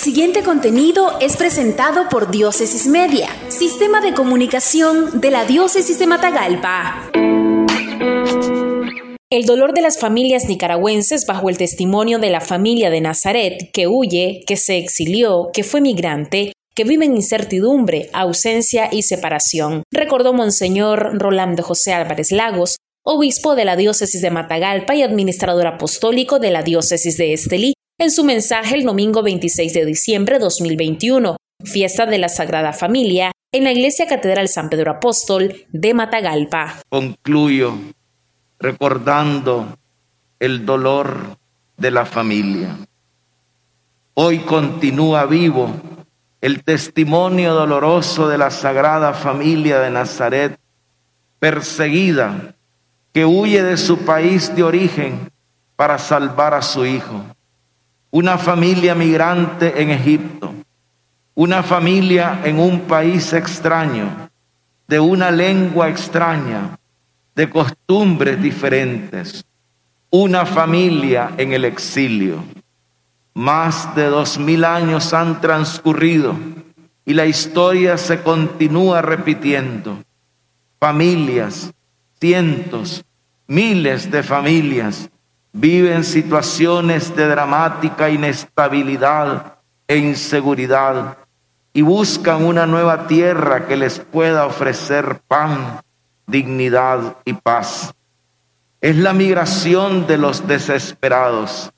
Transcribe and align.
siguiente 0.00 0.42
contenido 0.42 1.18
es 1.20 1.36
presentado 1.36 2.08
por 2.08 2.30
Diócesis 2.30 2.86
Media, 2.86 3.28
Sistema 3.48 4.00
de 4.00 4.14
Comunicación 4.14 5.20
de 5.20 5.30
la 5.30 5.44
Diócesis 5.44 5.98
de 5.98 6.06
Matagalpa. 6.06 7.10
El 9.28 9.44
dolor 9.44 9.74
de 9.74 9.82
las 9.82 9.98
familias 9.98 10.46
nicaragüenses 10.48 11.26
bajo 11.26 11.50
el 11.50 11.58
testimonio 11.58 12.18
de 12.18 12.30
la 12.30 12.40
familia 12.40 12.88
de 12.88 13.02
Nazaret, 13.02 13.70
que 13.74 13.88
huye, 13.88 14.42
que 14.46 14.56
se 14.56 14.78
exilió, 14.78 15.50
que 15.52 15.64
fue 15.64 15.82
migrante, 15.82 16.54
que 16.74 16.84
vive 16.84 17.04
en 17.04 17.16
incertidumbre, 17.16 18.08
ausencia 18.14 18.88
y 18.90 19.02
separación, 19.02 19.82
recordó 19.92 20.32
Monseñor 20.32 21.18
Rolando 21.18 21.62
José 21.62 21.92
Álvarez 21.92 22.32
Lagos, 22.32 22.76
obispo 23.04 23.54
de 23.54 23.66
la 23.66 23.76
diócesis 23.76 24.22
de 24.22 24.30
Matagalpa 24.30 24.94
y 24.94 25.02
administrador 25.02 25.66
apostólico 25.66 26.38
de 26.38 26.52
la 26.52 26.62
diócesis 26.62 27.18
de 27.18 27.34
Estelí, 27.34 27.74
en 28.00 28.10
su 28.10 28.24
mensaje 28.24 28.76
el 28.76 28.84
domingo 28.84 29.22
26 29.22 29.74
de 29.74 29.84
diciembre 29.84 30.36
de 30.36 30.44
2021, 30.44 31.36
fiesta 31.64 32.06
de 32.06 32.16
la 32.16 32.30
Sagrada 32.30 32.72
Familia, 32.72 33.30
en 33.52 33.64
la 33.64 33.72
Iglesia 33.72 34.06
Catedral 34.08 34.48
San 34.48 34.70
Pedro 34.70 34.92
Apóstol 34.92 35.66
de 35.70 35.92
Matagalpa. 35.92 36.80
Concluyo 36.88 37.74
recordando 38.58 39.76
el 40.38 40.64
dolor 40.64 41.36
de 41.76 41.90
la 41.90 42.06
familia. 42.06 42.74
Hoy 44.14 44.38
continúa 44.38 45.26
vivo 45.26 45.70
el 46.40 46.64
testimonio 46.64 47.52
doloroso 47.52 48.28
de 48.28 48.38
la 48.38 48.50
Sagrada 48.50 49.12
Familia 49.12 49.78
de 49.78 49.90
Nazaret, 49.90 50.58
perseguida, 51.38 52.54
que 53.12 53.26
huye 53.26 53.62
de 53.62 53.76
su 53.76 53.98
país 54.06 54.56
de 54.56 54.62
origen 54.62 55.30
para 55.76 55.98
salvar 55.98 56.54
a 56.54 56.62
su 56.62 56.86
hijo 56.86 57.26
una 58.10 58.38
familia 58.38 58.94
migrante 58.94 59.80
en 59.80 59.90
Egipto, 59.90 60.52
una 61.34 61.62
familia 61.62 62.40
en 62.44 62.58
un 62.58 62.80
país 62.80 63.32
extraño, 63.32 64.28
de 64.88 64.98
una 64.98 65.30
lengua 65.30 65.88
extraña, 65.88 66.76
de 67.36 67.48
costumbres 67.48 68.42
diferentes, 68.42 69.44
una 70.10 70.44
familia 70.44 71.30
en 71.36 71.52
el 71.52 71.64
exilio. 71.64 72.42
Más 73.32 73.94
de 73.94 74.06
dos 74.06 74.38
mil 74.38 74.64
años 74.64 75.14
han 75.14 75.40
transcurrido 75.40 76.34
y 77.06 77.14
la 77.14 77.26
historia 77.26 77.96
se 77.96 78.22
continúa 78.22 79.02
repitiendo. 79.02 80.02
Familias, 80.80 81.72
cientos, 82.18 83.04
miles 83.46 84.10
de 84.10 84.24
familias 84.24 85.08
viven 85.52 86.04
situaciones 86.04 87.14
de 87.16 87.26
dramática 87.26 88.08
inestabilidad 88.08 89.56
e 89.88 89.96
inseguridad 89.96 91.18
y 91.72 91.82
buscan 91.82 92.44
una 92.44 92.66
nueva 92.66 93.06
tierra 93.06 93.66
que 93.66 93.76
les 93.76 93.98
pueda 93.98 94.46
ofrecer 94.46 95.20
pan, 95.26 95.80
dignidad 96.26 97.16
y 97.24 97.32
paz. 97.32 97.94
Es 98.80 98.96
la 98.96 99.12
migración 99.12 100.06
de 100.06 100.18
los 100.18 100.46
desesperados, 100.46 101.70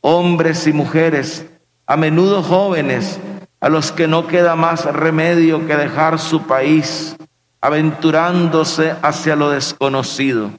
hombres 0.00 0.66
y 0.66 0.72
mujeres, 0.72 1.46
a 1.86 1.96
menudo 1.96 2.42
jóvenes, 2.42 3.18
a 3.60 3.68
los 3.68 3.92
que 3.92 4.06
no 4.06 4.26
queda 4.26 4.54
más 4.54 4.84
remedio 4.84 5.66
que 5.66 5.76
dejar 5.76 6.18
su 6.18 6.42
país, 6.42 7.16
aventurándose 7.60 8.94
hacia 9.02 9.34
lo 9.34 9.50
desconocido 9.50 10.50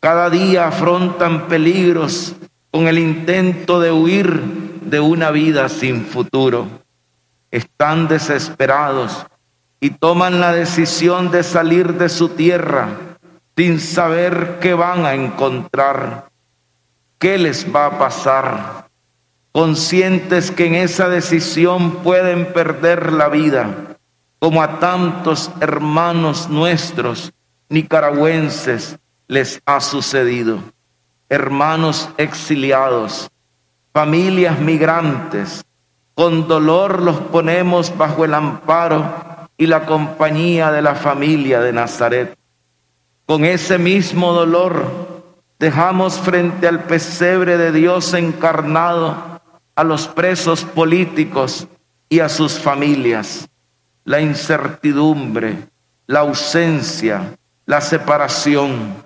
cada 0.00 0.30
día 0.30 0.68
afrontan 0.68 1.48
peligros 1.48 2.34
con 2.70 2.88
el 2.88 2.98
intento 2.98 3.80
de 3.80 3.92
huir 3.92 4.42
de 4.82 5.00
una 5.00 5.30
vida 5.30 5.68
sin 5.68 6.04
futuro. 6.04 6.68
Están 7.50 8.06
desesperados 8.08 9.26
y 9.80 9.90
toman 9.90 10.40
la 10.40 10.52
decisión 10.52 11.30
de 11.30 11.42
salir 11.42 11.94
de 11.94 12.08
su 12.08 12.30
tierra 12.30 12.88
sin 13.56 13.80
saber 13.80 14.58
qué 14.60 14.74
van 14.74 15.06
a 15.06 15.14
encontrar, 15.14 16.28
qué 17.18 17.38
les 17.38 17.74
va 17.74 17.86
a 17.86 17.98
pasar, 17.98 18.88
conscientes 19.50 20.50
que 20.50 20.66
en 20.66 20.74
esa 20.74 21.08
decisión 21.08 22.02
pueden 22.02 22.52
perder 22.52 23.12
la 23.14 23.30
vida, 23.30 23.96
como 24.38 24.62
a 24.62 24.78
tantos 24.78 25.50
hermanos 25.60 26.50
nuestros 26.50 27.32
nicaragüenses 27.70 28.98
les 29.28 29.60
ha 29.66 29.80
sucedido. 29.80 30.58
Hermanos 31.28 32.08
exiliados, 32.16 33.30
familias 33.92 34.60
migrantes, 34.60 35.64
con 36.14 36.48
dolor 36.48 37.02
los 37.02 37.18
ponemos 37.18 37.96
bajo 37.96 38.24
el 38.24 38.34
amparo 38.34 39.48
y 39.58 39.66
la 39.66 39.84
compañía 39.84 40.70
de 40.70 40.82
la 40.82 40.94
familia 40.94 41.60
de 41.60 41.72
Nazaret. 41.72 42.38
Con 43.26 43.44
ese 43.44 43.78
mismo 43.78 44.32
dolor 44.32 45.24
dejamos 45.58 46.18
frente 46.18 46.68
al 46.68 46.84
pesebre 46.84 47.58
de 47.58 47.72
Dios 47.72 48.14
encarnado 48.14 49.40
a 49.74 49.84
los 49.84 50.08
presos 50.08 50.64
políticos 50.64 51.66
y 52.08 52.20
a 52.20 52.28
sus 52.28 52.58
familias. 52.58 53.48
La 54.04 54.20
incertidumbre, 54.20 55.68
la 56.06 56.20
ausencia, 56.20 57.36
la 57.66 57.80
separación, 57.80 59.05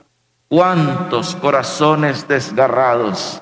cuántos 0.50 1.36
corazones 1.36 2.26
desgarrados. 2.26 3.40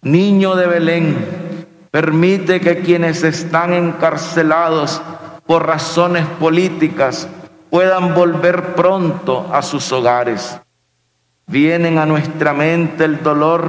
Niño 0.00 0.56
de 0.56 0.66
Belén, 0.66 1.66
permite 1.90 2.58
que 2.60 2.80
quienes 2.80 3.22
están 3.22 3.74
encarcelados 3.74 5.02
por 5.46 5.66
razones 5.66 6.24
políticas 6.40 7.28
puedan 7.68 8.14
volver 8.14 8.74
pronto 8.74 9.46
a 9.52 9.60
sus 9.60 9.92
hogares. 9.92 10.58
Vienen 11.46 11.98
a 11.98 12.06
nuestra 12.06 12.54
mente 12.54 13.04
el 13.04 13.22
dolor 13.22 13.68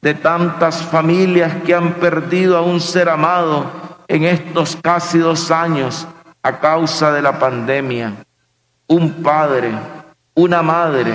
de 0.00 0.14
tantas 0.14 0.82
familias 0.82 1.64
que 1.66 1.74
han 1.74 1.94
perdido 1.94 2.56
a 2.56 2.60
un 2.60 2.80
ser 2.80 3.08
amado 3.08 3.66
en 4.06 4.22
estos 4.22 4.76
casi 4.76 5.18
dos 5.18 5.50
años 5.50 6.06
a 6.44 6.60
causa 6.60 7.10
de 7.10 7.22
la 7.22 7.40
pandemia. 7.40 8.12
Un 8.86 9.14
padre, 9.14 9.72
una 10.34 10.62
madre, 10.62 11.12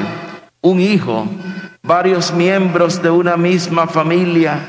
un 0.62 0.80
hijo, 0.80 1.28
varios 1.82 2.34
miembros 2.34 3.02
de 3.02 3.10
una 3.10 3.38
misma 3.38 3.88
familia 3.88 4.60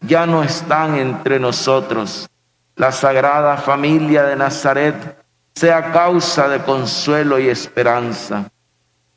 ya 0.00 0.26
no 0.26 0.42
están 0.42 0.96
entre 0.96 1.38
nosotros. 1.38 2.28
La 2.74 2.92
sagrada 2.92 3.56
familia 3.56 4.24
de 4.24 4.36
Nazaret 4.36 5.24
sea 5.54 5.92
causa 5.92 6.48
de 6.48 6.60
consuelo 6.60 7.38
y 7.38 7.48
esperanza. 7.48 8.50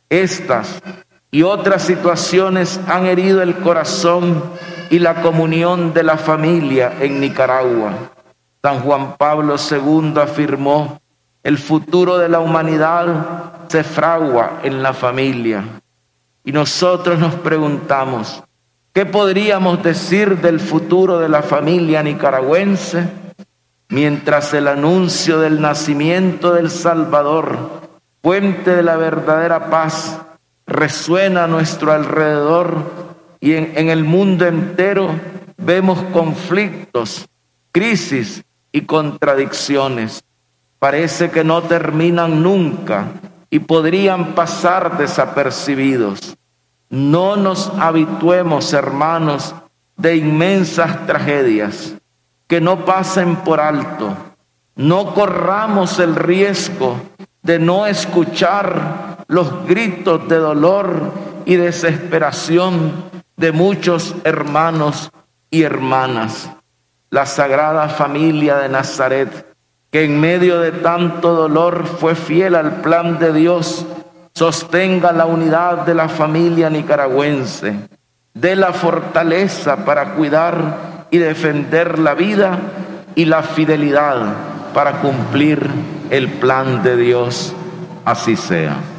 Estas 0.09 0.81
y 1.31 1.44
otras 1.44 1.84
situaciones 1.84 2.79
han 2.88 3.06
herido 3.06 3.41
el 3.41 3.56
corazón 3.57 4.44
y 4.90 5.00
la 5.00 5.22
comunión 5.22 5.94
de 5.94 6.03
la 6.03 6.17
familia 6.17 6.94
en 7.00 7.19
Nicaragua. 7.19 7.94
San 8.61 8.79
Juan 8.79 9.16
Pablo 9.17 9.56
II 9.57 10.13
afirmó, 10.22 11.00
el 11.44 11.57
futuro 11.57 12.17
de 12.17 12.29
la 12.29 12.40
humanidad 12.40 13.67
se 13.67 13.84
fragua 13.84 14.59
en 14.63 14.81
la 14.81 14.94
familia. 14.94 15.63
Y 16.44 16.51
nosotros 16.51 17.19
nos 17.19 17.35
preguntamos, 17.35 18.44
¿qué 18.94 19.05
podríamos 19.05 19.83
decir 19.83 20.38
del 20.38 20.59
futuro 20.59 21.19
de 21.19 21.29
la 21.29 21.41
familia 21.41 22.01
nicaragüense 22.01 23.07
mientras 23.89 24.53
el 24.53 24.67
anuncio 24.67 25.39
del 25.39 25.61
nacimiento 25.61 26.53
del 26.53 26.69
Salvador, 26.69 27.81
fuente 28.22 28.75
de 28.75 28.83
la 28.83 28.95
verdadera 28.95 29.69
paz, 29.69 30.19
resuena 30.66 31.44
a 31.44 31.47
nuestro 31.47 31.91
alrededor 31.91 32.83
y 33.39 33.53
en, 33.53 33.73
en 33.75 33.89
el 33.89 34.03
mundo 34.03 34.45
entero 34.45 35.09
vemos 35.57 36.01
conflictos, 36.13 37.28
crisis 37.72 38.43
y 38.72 38.81
contradicciones? 38.81 40.23
Parece 40.78 41.29
que 41.29 41.43
no 41.43 41.64
terminan 41.64 42.41
nunca 42.41 43.11
y 43.49 43.59
podrían 43.59 44.35
pasar 44.35 44.97
desapercibidos. 44.97 46.37
No 46.90 47.35
nos 47.35 47.69
habituemos, 47.79 48.73
hermanos, 48.73 49.55
de 49.97 50.16
inmensas 50.16 51.05
tragedias 51.05 51.93
que 52.47 52.61
no 52.61 52.85
pasen 52.85 53.37
por 53.37 53.59
alto. 53.59 54.16
No 54.75 55.13
corramos 55.13 55.99
el 55.99 56.16
riesgo 56.16 56.99
de 57.43 57.59
no 57.59 57.85
escuchar 57.85 59.25
los 59.28 59.67
gritos 59.67 60.28
de 60.28 60.37
dolor 60.37 61.13
y 61.45 61.55
desesperación 61.55 63.09
de 63.37 63.52
muchos 63.52 64.16
hermanos 64.23 65.11
y 65.52 65.63
hermanas. 65.63 66.49
La 67.09 67.25
Sagrada 67.25 67.90
Familia 67.90 68.57
de 68.57 68.69
Nazaret 68.69 69.55
que 69.91 70.03
en 70.03 70.20
medio 70.20 70.59
de 70.59 70.72
tanto 70.72 71.34
dolor 71.34 71.86
fue 71.86 72.16
fiel 72.16 72.56
al 72.56 72.82
plan 72.82 73.18
de 73.18 73.34
Dios, 73.34 73.86
sostenga 74.34 75.12
la 75.12 75.26
unidad 75.26 75.86
de 75.86 75.96
la 75.96 76.09
familia 76.09 76.70
nicaragüense, 76.70 77.76
dé 78.34 78.56
la 78.56 78.72
fortaleza 78.74 79.86
para 79.86 80.14
cuidar 80.14 81.08
y 81.09 81.18
defender 81.18 82.00
la 82.00 82.14
vida 82.14 82.59
y 83.16 83.26
la 83.26 83.41
fidelidad 83.41 84.18
para 84.74 85.02
cumplir 85.02 85.68
el 86.09 86.30
plan 86.30 86.84
de 86.84 86.96
Dios. 86.96 87.53
Así 88.06 88.36
sea. 88.36 88.98